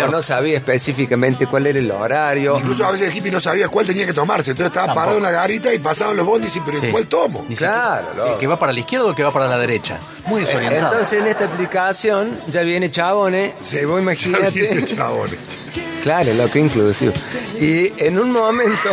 [0.05, 2.59] o no sabía específicamente cuál era el horario.
[2.59, 4.51] Incluso a veces el hippie no sabía cuál tenía que tomarse.
[4.51, 5.01] Entonces estaba Tampoco.
[5.07, 6.89] parado en la garita y pasaban los bondis y pero Sí.
[6.89, 7.45] ¿cuál tomo?
[7.49, 8.33] Ni Claro, siquiera- loco.
[8.35, 9.99] ¿El que va para la izquierda o el que va para la derecha?
[10.27, 10.93] Muy desorientado.
[10.93, 14.51] Entonces en esta aplicación ya viene Chabone, se vos Ya imagínate.
[14.51, 15.39] viene, chabones.
[16.07, 17.13] Claro, loco, inclusivo.
[17.59, 18.91] Y en un momento,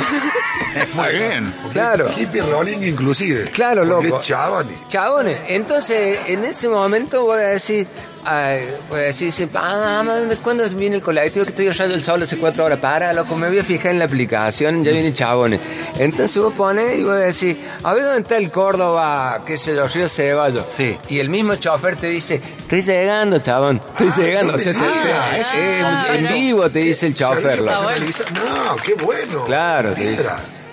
[0.96, 1.54] Muy bien.
[1.72, 2.10] claro.
[2.18, 3.52] Hippie rolling inclusive.
[3.52, 4.20] Claro, loco.
[4.20, 4.88] es chabones.
[4.88, 7.86] Chabones, entonces en ese momento voy a decir,
[8.26, 11.46] ay, voy a decir, sí, ah, mamá, ¿cuándo viene el colectivo?
[11.46, 12.80] Que estoy rayando el sol hace cuatro horas.
[12.80, 15.60] Para, loco, me voy a fijar en la aplicación, ya viene chabones.
[16.00, 19.76] Entonces vos pones y voy a decir, a ver dónde está el Córdoba, qué sé
[19.76, 20.66] yo, Río Ceballos.
[20.76, 20.98] Sí.
[21.10, 24.56] Y el mismo chofer te dice, estoy llegando, chabón, estoy llegando.
[24.56, 27.60] O sea, te- Ah, eh, está en vivo te dice el chofer.
[27.62, 27.72] Loco.
[27.72, 29.46] No, qué bueno.
[29.46, 30.24] Claro, te dice.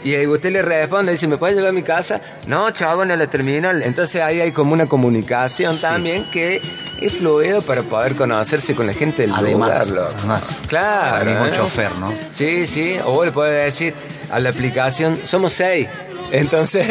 [0.03, 2.21] Y usted le responde, dice, ¿me puedes llevar a mi casa?
[2.47, 3.83] No, chavo, en la terminal.
[3.83, 6.61] Entonces ahí hay como una comunicación también que
[7.01, 10.13] es fluido para poder conocerse con la gente del Además, lugar.
[10.17, 10.43] además.
[10.69, 11.17] Claro.
[11.17, 11.53] Al mismo ¿eh?
[11.57, 12.13] chofer, ¿no?
[12.33, 12.99] Sí, sí.
[13.05, 13.95] O vos le podés decir
[14.31, 15.89] a la aplicación, somos seis.
[16.33, 16.87] Entonces...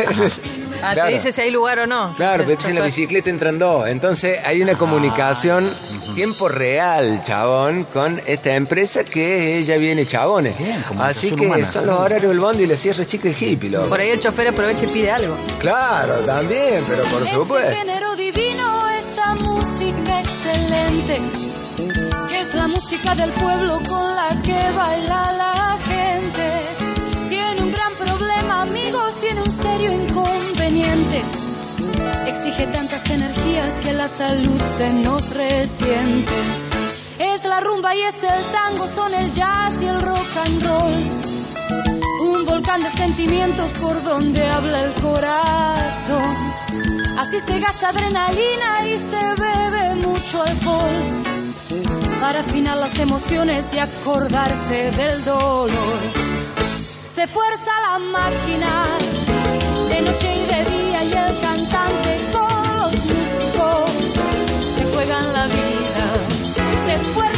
[0.82, 1.08] Ah, claro.
[1.10, 2.14] te dice si hay lugar o no.
[2.16, 3.88] Claro, pero en la bicicleta entran dos.
[3.88, 5.74] Entonces hay una comunicación
[6.16, 10.58] tiempo real, chabón, con esta empresa que ella viene chabones.
[10.58, 11.66] Bien, Así que humana.
[11.66, 13.88] son los horarios del bondi y le cierra chica el hippie, loco.
[13.90, 15.36] Por ahí el chofer aprovecha y pide algo.
[15.60, 17.76] Claro, también, pero por Este supuesto.
[17.76, 21.22] género divino, esta música excelente,
[22.30, 25.78] que es la música del pueblo con la que baila la
[29.62, 31.22] serio inconveniente.
[32.26, 36.34] Exige tantas energías que la salud se nos resiente.
[37.20, 42.30] Es la rumba y es el tango, son el jazz y el rock and roll.
[42.30, 46.36] Un volcán de sentimientos por donde habla el corazón.
[47.18, 50.98] Así se gasta adrenalina y se bebe mucho alcohol.
[52.20, 56.00] Para afinar las emociones y acordarse del dolor.
[57.06, 58.86] Se fuerza la máquina
[66.90, 67.29] Se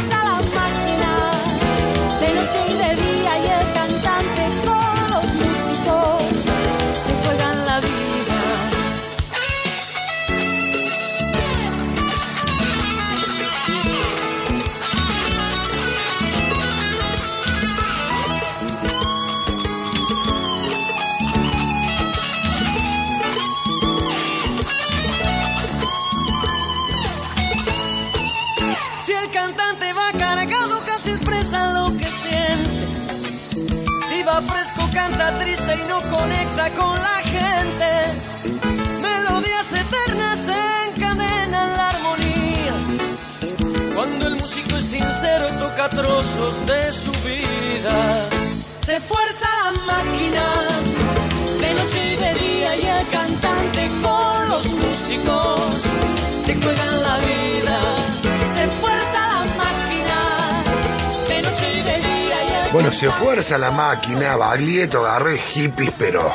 [34.92, 37.90] canta triste y no conecta con la gente.
[39.00, 40.40] Melodías eternas
[40.88, 42.74] encadenan la armonía.
[43.94, 48.28] Cuando el músico es sincero, toca trozos de su vida.
[48.84, 50.44] Se fuerza la máquina
[51.60, 55.60] de noche y de día y el cantante con los músicos
[56.44, 57.80] se juegan la vida.
[58.54, 58.91] Se fuerza
[62.72, 66.32] Bueno, se fuerza la máquina, Baglietto agarré hippies, pero.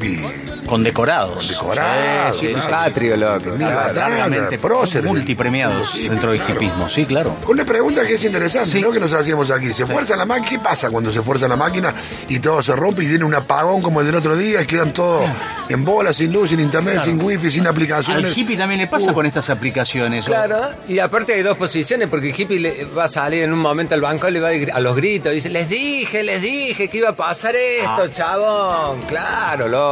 [0.00, 1.48] Hippie Condecorados.
[1.48, 2.32] decorado.
[2.34, 2.70] Sí, sí, claro.
[2.70, 3.50] Patrio, loco.
[3.58, 4.58] Largamente
[5.02, 6.62] multipremiados Sí, dentro del claro.
[6.62, 6.88] hipismo.
[6.88, 7.36] Sí, claro.
[7.44, 8.80] Con una pregunta que es interesante, Sí.
[8.80, 8.92] ¿no?
[8.92, 9.72] Que nos hacíamos aquí.
[9.72, 10.48] ¿Se fuerza la máquina?
[10.48, 11.92] ¿Qué pasa cuando se fuerza la máquina
[12.28, 14.92] y todo se rompe y viene un apagón como el del otro día y quedan
[14.92, 15.28] todos
[15.68, 18.24] en bola, sin luz, sin internet, sin wifi, sin aplicaciones?
[18.24, 20.24] Al hippie también le pasa con estas aplicaciones.
[20.24, 20.26] ¿o?
[20.28, 23.58] Claro, y aparte hay dos posiciones, porque el hippie le va a salir en un
[23.58, 26.98] momento al banco y le va a los gritos, dice, les dije, les dije que
[26.98, 28.10] iba a pasar esto, Ah.
[28.12, 29.00] chabón.
[29.02, 29.89] Claro, loco.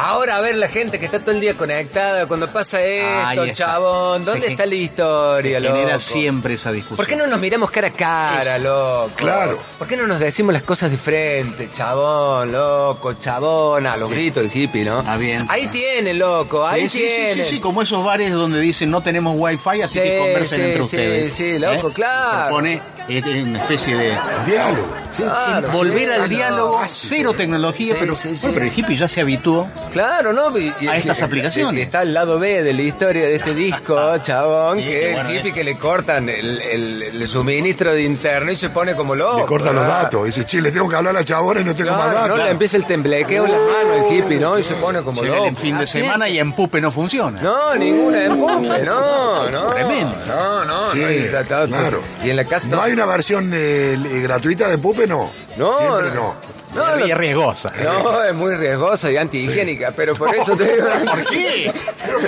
[0.00, 3.38] Ahora a ver la gente que está todo el día conectada, cuando pasa esto, Ahí
[3.50, 3.52] está.
[3.54, 5.98] chabón, ¿dónde Se está la historia, Se genera loco?
[5.98, 6.96] siempre esa discusión.
[6.98, 9.10] ¿Por qué no nos miramos cara a cara, loco?
[9.16, 9.58] Claro.
[9.76, 14.44] ¿Por qué no nos decimos las cosas de frente, chabón, loco, chabón, a los gritos
[14.44, 15.02] del hippie, no?
[15.04, 15.46] Ah, bien.
[15.50, 17.44] Ahí tiene, loco, ahí Sí, sí, sí, tiene.
[17.44, 20.76] Sí, sí, como esos bares donde dicen no tenemos wifi, así que conversen sí, entre
[20.78, 21.32] sí, ustedes.
[21.32, 21.92] sí, loco, ¿Eh?
[21.92, 22.46] claro.
[22.46, 24.88] Propone es una especie de Diálogo.
[25.16, 27.14] Claro, volver sí, al no, diálogo, básico.
[27.16, 28.42] cero tecnología, Sí, pero, sí, sí.
[28.42, 29.66] bueno, pero el hippie ya se habituó.
[29.90, 30.56] Claro, ¿no?
[30.58, 31.78] Y- y- A y- estas y- aplicaciones.
[31.78, 35.28] y está el lado B de la historia de este disco, chabón, Sí, que bueno,
[35.30, 38.94] el hippie es- que le cortan el, el- el suministro de internet y se pone
[38.94, 39.38] como loco.
[39.38, 40.26] Le cortan los datos.
[40.26, 42.38] Dice, che, le tengo que hablar a y no tengo más Claro, datos.
[42.38, 42.44] ¿no?
[42.44, 44.58] Le empieza el temblequeo en las manos el hippie, ¿no?
[44.58, 45.48] Y se pone como Llega loco.
[45.48, 47.40] el fin de semana y en Pupe no funciona.
[47.40, 49.62] No, ninguna empuje, no, no.
[49.72, 50.14] Tremendo.
[50.26, 51.10] No, no, Sí, no.
[51.10, 51.28] Y,
[51.68, 52.02] claro.
[52.22, 55.06] y en la casa ¿No hay una versión eh, eh, gratuita de Pupe?
[55.06, 55.30] No.
[55.56, 56.34] No, Siempre no.
[56.74, 57.72] No, y no, es riesgosa.
[57.82, 60.86] no, es muy riesgosa y antihigiénica, pero por eso te digo.
[61.04, 61.72] ¿Por qué?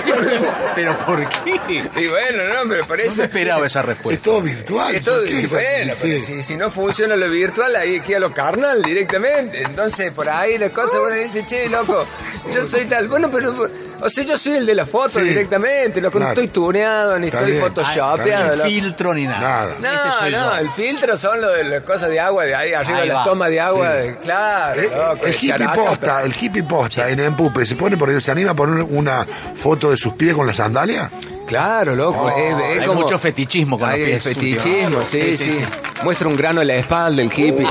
[0.75, 1.59] ¿Pero por qué?
[1.69, 3.17] Y bueno, no, pero por No eso.
[3.17, 4.23] me esperaba esa Es respuesta.
[4.23, 4.95] todo virtual.
[4.95, 6.25] Esto, ¿por qué esa- bueno, pero sí.
[6.25, 9.61] si, si no funciona lo virtual, ahí queda lo carnal directamente.
[9.61, 12.05] Entonces, por ahí la cosa, bueno, dice, che, loco,
[12.53, 13.07] yo soy tal.
[13.09, 13.53] Bueno, pero,
[14.01, 15.21] o sea, yo soy el de la foto Sí.
[15.21, 16.41] directamente, loco, no Claro.
[16.41, 17.63] estoy tuneado, ni Está estoy bien.
[17.63, 18.51] photoshopeado.
[18.51, 18.69] Ni loco.
[18.69, 19.75] filtro ni nada.
[19.79, 20.13] Nada.
[20.19, 20.57] Este No, no, yo.
[20.59, 23.49] el filtro son lo de las cosas de agua de ahí arriba, Ahí las tomas
[23.49, 24.07] de agua, Sí.
[24.07, 24.81] de- claro.
[24.81, 28.31] Eh, loco, el hippie characa, posta, el hippie posta en Empupe, ¿se pone porque se
[28.31, 31.09] anima a poner una foto de sus pies con la sandalia?
[31.47, 33.01] Claro, loco, es, es Hay como...
[33.01, 34.23] mucho fetichismo con los Hay pies.
[34.23, 35.59] fetichismo, Claro, sí, sí,
[36.03, 37.67] Muestra un grano en la espalda el hippie.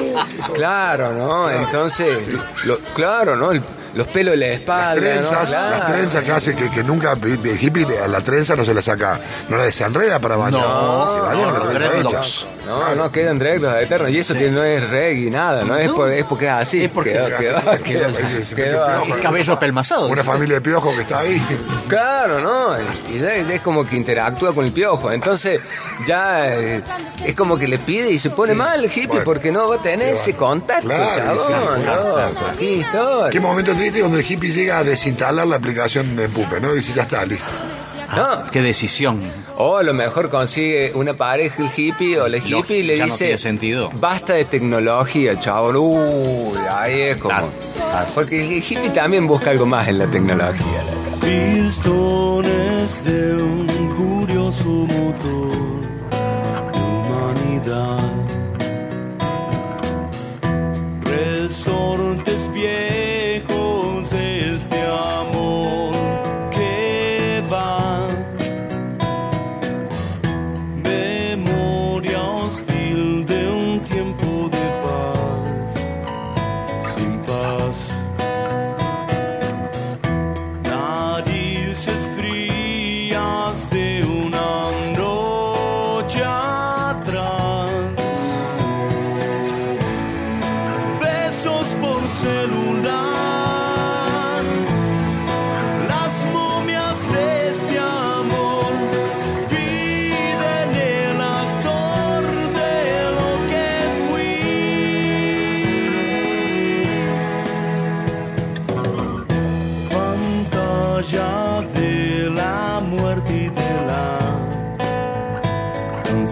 [0.55, 1.51] Claro, ¿no?
[1.51, 2.29] Entonces,
[2.65, 3.51] lo- claro, ¿no?
[3.53, 3.63] El-
[3.95, 5.01] los pelos de la Las espalda, ¿no?
[5.01, 5.71] trenzas, Claro.
[5.77, 8.83] las trenzas que hace que, que nunca el hippie a la trenza no se la
[8.83, 10.61] saca, no la desenreda para bañar.
[10.61, 12.47] No, se baña con la no, trenza hecha.
[12.79, 14.11] No, no, quedan dreadlocks eternos.
[14.11, 15.77] Y eso que no es reggae, nada, ¿no?
[15.77, 16.85] Es, por- es porque es así.
[16.85, 17.83] Es porque quedó, es quedó, así,
[18.55, 19.05] quedó, así.
[19.07, 19.21] piojo.
[19.23, 20.09] Cabello pelmazado.
[20.09, 21.43] Una familia de piojos que está ahí.
[21.89, 22.77] Claro, ¿no?
[23.13, 25.11] Y ya es es como que interactúa con el piojo.
[25.11, 25.61] Entonces,
[26.07, 26.83] ya eh,
[27.25, 29.25] es como que le pide y se pone mal el hippie Bueno.
[29.25, 31.39] porque no va a tener ese contacto, Claro, chabón.
[31.47, 31.83] sí, ¿no?
[31.83, 33.31] claro, Aquí está.
[33.31, 36.73] Qué momento triste cuando el hippie llega a desinstalar la aplicación de Pupe, ¿no?
[36.73, 37.45] Y dice, ya está, listo.
[38.17, 38.51] No.
[38.51, 39.23] Qué decisión.
[39.57, 43.07] O a lo mejor consigue una pareja el hippie o la hippie y le ya
[43.07, 43.91] no dice tiene sentido.
[43.95, 45.77] basta de tecnología, chabón.
[45.77, 47.31] Uy, ahí es como.
[47.35, 48.07] Claro, claro.
[48.15, 50.81] Porque el hippie también busca algo más en la tecnología.
[51.21, 55.83] Pistones de un curioso motor
[56.73, 57.99] de humanidad.
[61.03, 63.10] Resortes viejos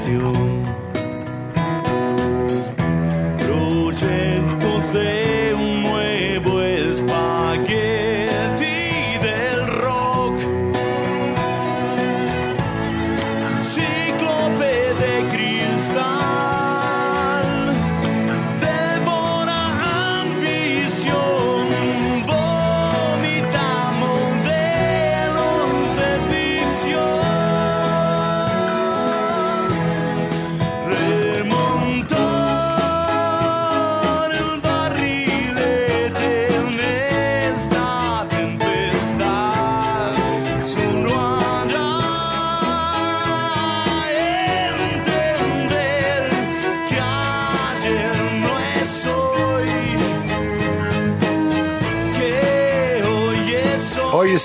[0.08, 0.47] canción.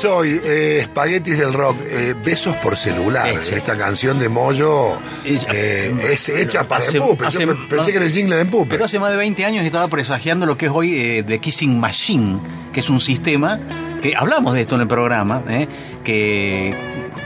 [0.06, 0.34] Hoy.
[0.34, 3.28] Hoy eh, Espaguetis del Rock, eh, Besos por celular.
[3.28, 3.58] Ese.
[3.58, 7.26] Esta canción de Moyo eh, es hecha para Hace- Empupe.
[7.26, 8.70] Hace- pensé que era el jingle de Empupe.
[8.72, 12.40] Pero hace más de 20 años estaba presagiando lo que es hoy The Kissing Machine,
[12.72, 13.60] que es un sistema
[14.02, 15.68] que hablamos de esto en el programa, eh,
[16.04, 16.76] que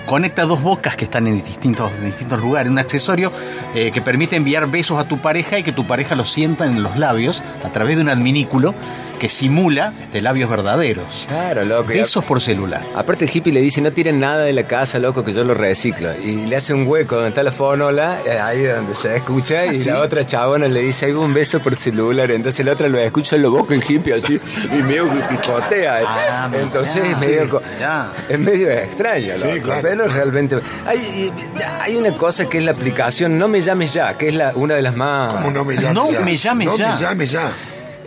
[0.06, 3.32] conecta dos bocas que están en distintos, en distintos lugares, un accesorio
[3.76, 6.82] eh, que permite enviar besos a tu pareja y que tu pareja los sienta en
[6.82, 8.74] los labios a través de un adminículo
[9.18, 11.26] que simula este, labios verdaderos.
[11.28, 11.92] Claro, loco.
[11.94, 12.84] y Besos por celular.
[12.96, 15.54] Aparte el hippie le dice, no tiren nada de la casa, loco, que yo lo
[15.54, 16.10] reciclo.
[16.20, 19.84] Y le hace un hueco donde está la fonola, eh, ahí donde se escucha, y
[19.84, 22.30] la otra chabona le dice, hay un beso por celular.
[22.32, 24.40] Entonces la otra lo escucha en la boca en hippie así,
[24.72, 26.00] y medio que picotea.
[26.06, 29.82] Ah, Entonces mirá, es medio, sí, es extraño, Sí, loco, claro.
[29.82, 30.58] pero realmente...
[30.86, 34.76] Hay, una cosa que es la aplicación No Me Llames Ya, que es la, una
[34.76, 35.34] de las más...
[35.34, 36.20] ¿Cómo no me llames No ya?
[36.20, 36.92] me llames no ya.
[36.92, 37.52] me llames ya.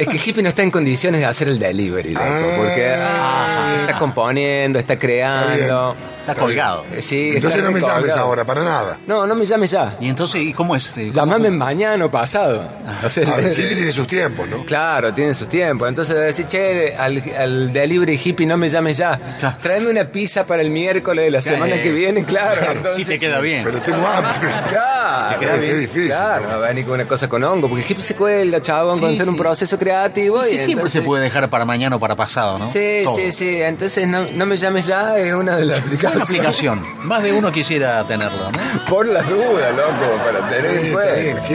[0.01, 2.55] Es que Hippie no está en condiciones de hacer el delivery, loco, Ah.
[2.57, 5.95] porque ah, está componiendo, está creando.
[6.20, 6.85] Está colgado.
[6.93, 8.21] Eh, Sí, Entonces está no me llames recolgado.
[8.21, 8.99] ahora, para nada.
[9.07, 9.97] No, no me llames ya.
[10.01, 10.97] Y entonces, ¿y cómo es?
[10.97, 12.63] Eh, Llamame mañana o pasado.
[13.05, 14.65] O sea, A ver, Hippie tiene sus tiempos, ¿no?
[14.65, 15.89] Claro, tiene sus tiempos.
[15.89, 19.19] Entonces decir, che, al, al delivery hippie no me llames ya.
[19.39, 19.57] Claro.
[19.63, 21.57] Tráeme una pizza para el miércoles de la Claro.
[21.65, 22.61] semana que viene, claro.
[22.63, 23.65] Sí Entonces, te queda bien.
[23.65, 24.51] Pero tengo hambre.
[24.71, 25.73] Claro, Te queda bien.
[25.73, 26.07] Qué difícil.
[26.09, 26.59] Claro, ¿no?
[26.61, 29.15] va a venir con una cosa con hongo, porque hippie se cuelga, chabón, Sí, con
[29.15, 29.41] hacer un sí.
[29.41, 30.43] proceso creativo.
[30.43, 32.71] Sí, y siempre entonces- se puede dejar para mañana o para pasado, ¿no?
[32.71, 33.17] Sí, Todo.
[33.17, 33.63] sí, sí.
[33.63, 35.81] Entonces no, no me llames ya, es una de las
[36.21, 36.85] Una aplicación.
[37.05, 38.85] Más de uno quisiera tenerla, ¿no?
[38.89, 41.55] Por las dudas, loco, para tener Sí.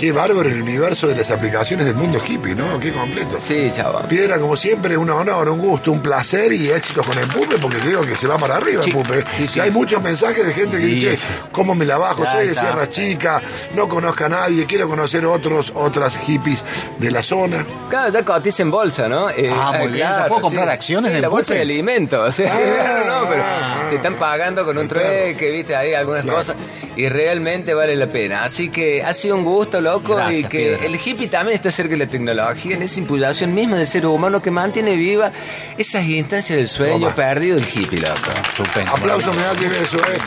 [0.00, 2.80] Qué, bárbaro el universo de las aplicaciones del mundo hippie, ¿no?
[2.80, 3.36] Qué completo.
[3.40, 4.06] Sí, chabón.
[4.08, 7.78] Piedra, como siempre, un honor, un gusto, un placer y éxitos con el Pupe, porque
[7.78, 9.22] creo que se va para arriba Sí, el Pupe.
[9.36, 9.58] sí, sí.
[9.58, 11.18] Y hay muchos mensajes de gente que Sí, dice.
[11.52, 12.24] ¿cómo me la bajo?
[12.24, 12.62] Ya Soy de está.
[12.62, 13.42] Sierra Chica,
[13.74, 16.64] no conozco a nadie, quiero conocer otros, otras hippies
[16.98, 17.66] de la zona.
[17.90, 19.28] Claro, ya cotiza en bolsa, ¿no?
[19.30, 22.20] Eh, Ah, muy eh, bien, ¿ya puedo comprar acciones sí, del la bolsa de alimentos.
[22.28, 26.22] O sea, Ah, no, pero ah, te están pagando con un trueque, viste, ahí algunas
[26.22, 26.38] Claro.
[26.38, 26.56] cosas.
[26.96, 28.44] Y realmente vale la pena.
[28.44, 30.16] Así que ha sido un gusto, loco.
[30.16, 30.86] Gracias, y que Piedra.
[30.86, 34.40] el hippie también está cerca de la tecnología, en esa impulsación misma del ser humano
[34.40, 35.32] que mantiene viva
[35.76, 37.14] esas instancias del sueño Toma.
[37.14, 38.30] perdido del hippie, loco.
[38.48, 38.90] Estupendo.
[38.90, 40.18] Aplausos me da que eso, ¿eh?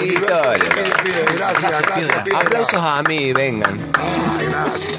[0.00, 1.36] Universo pide, pide.
[1.36, 2.08] Gracias, gracias.
[2.34, 3.78] Aplausos a mí, vengan.
[3.94, 4.98] Ay, gracias.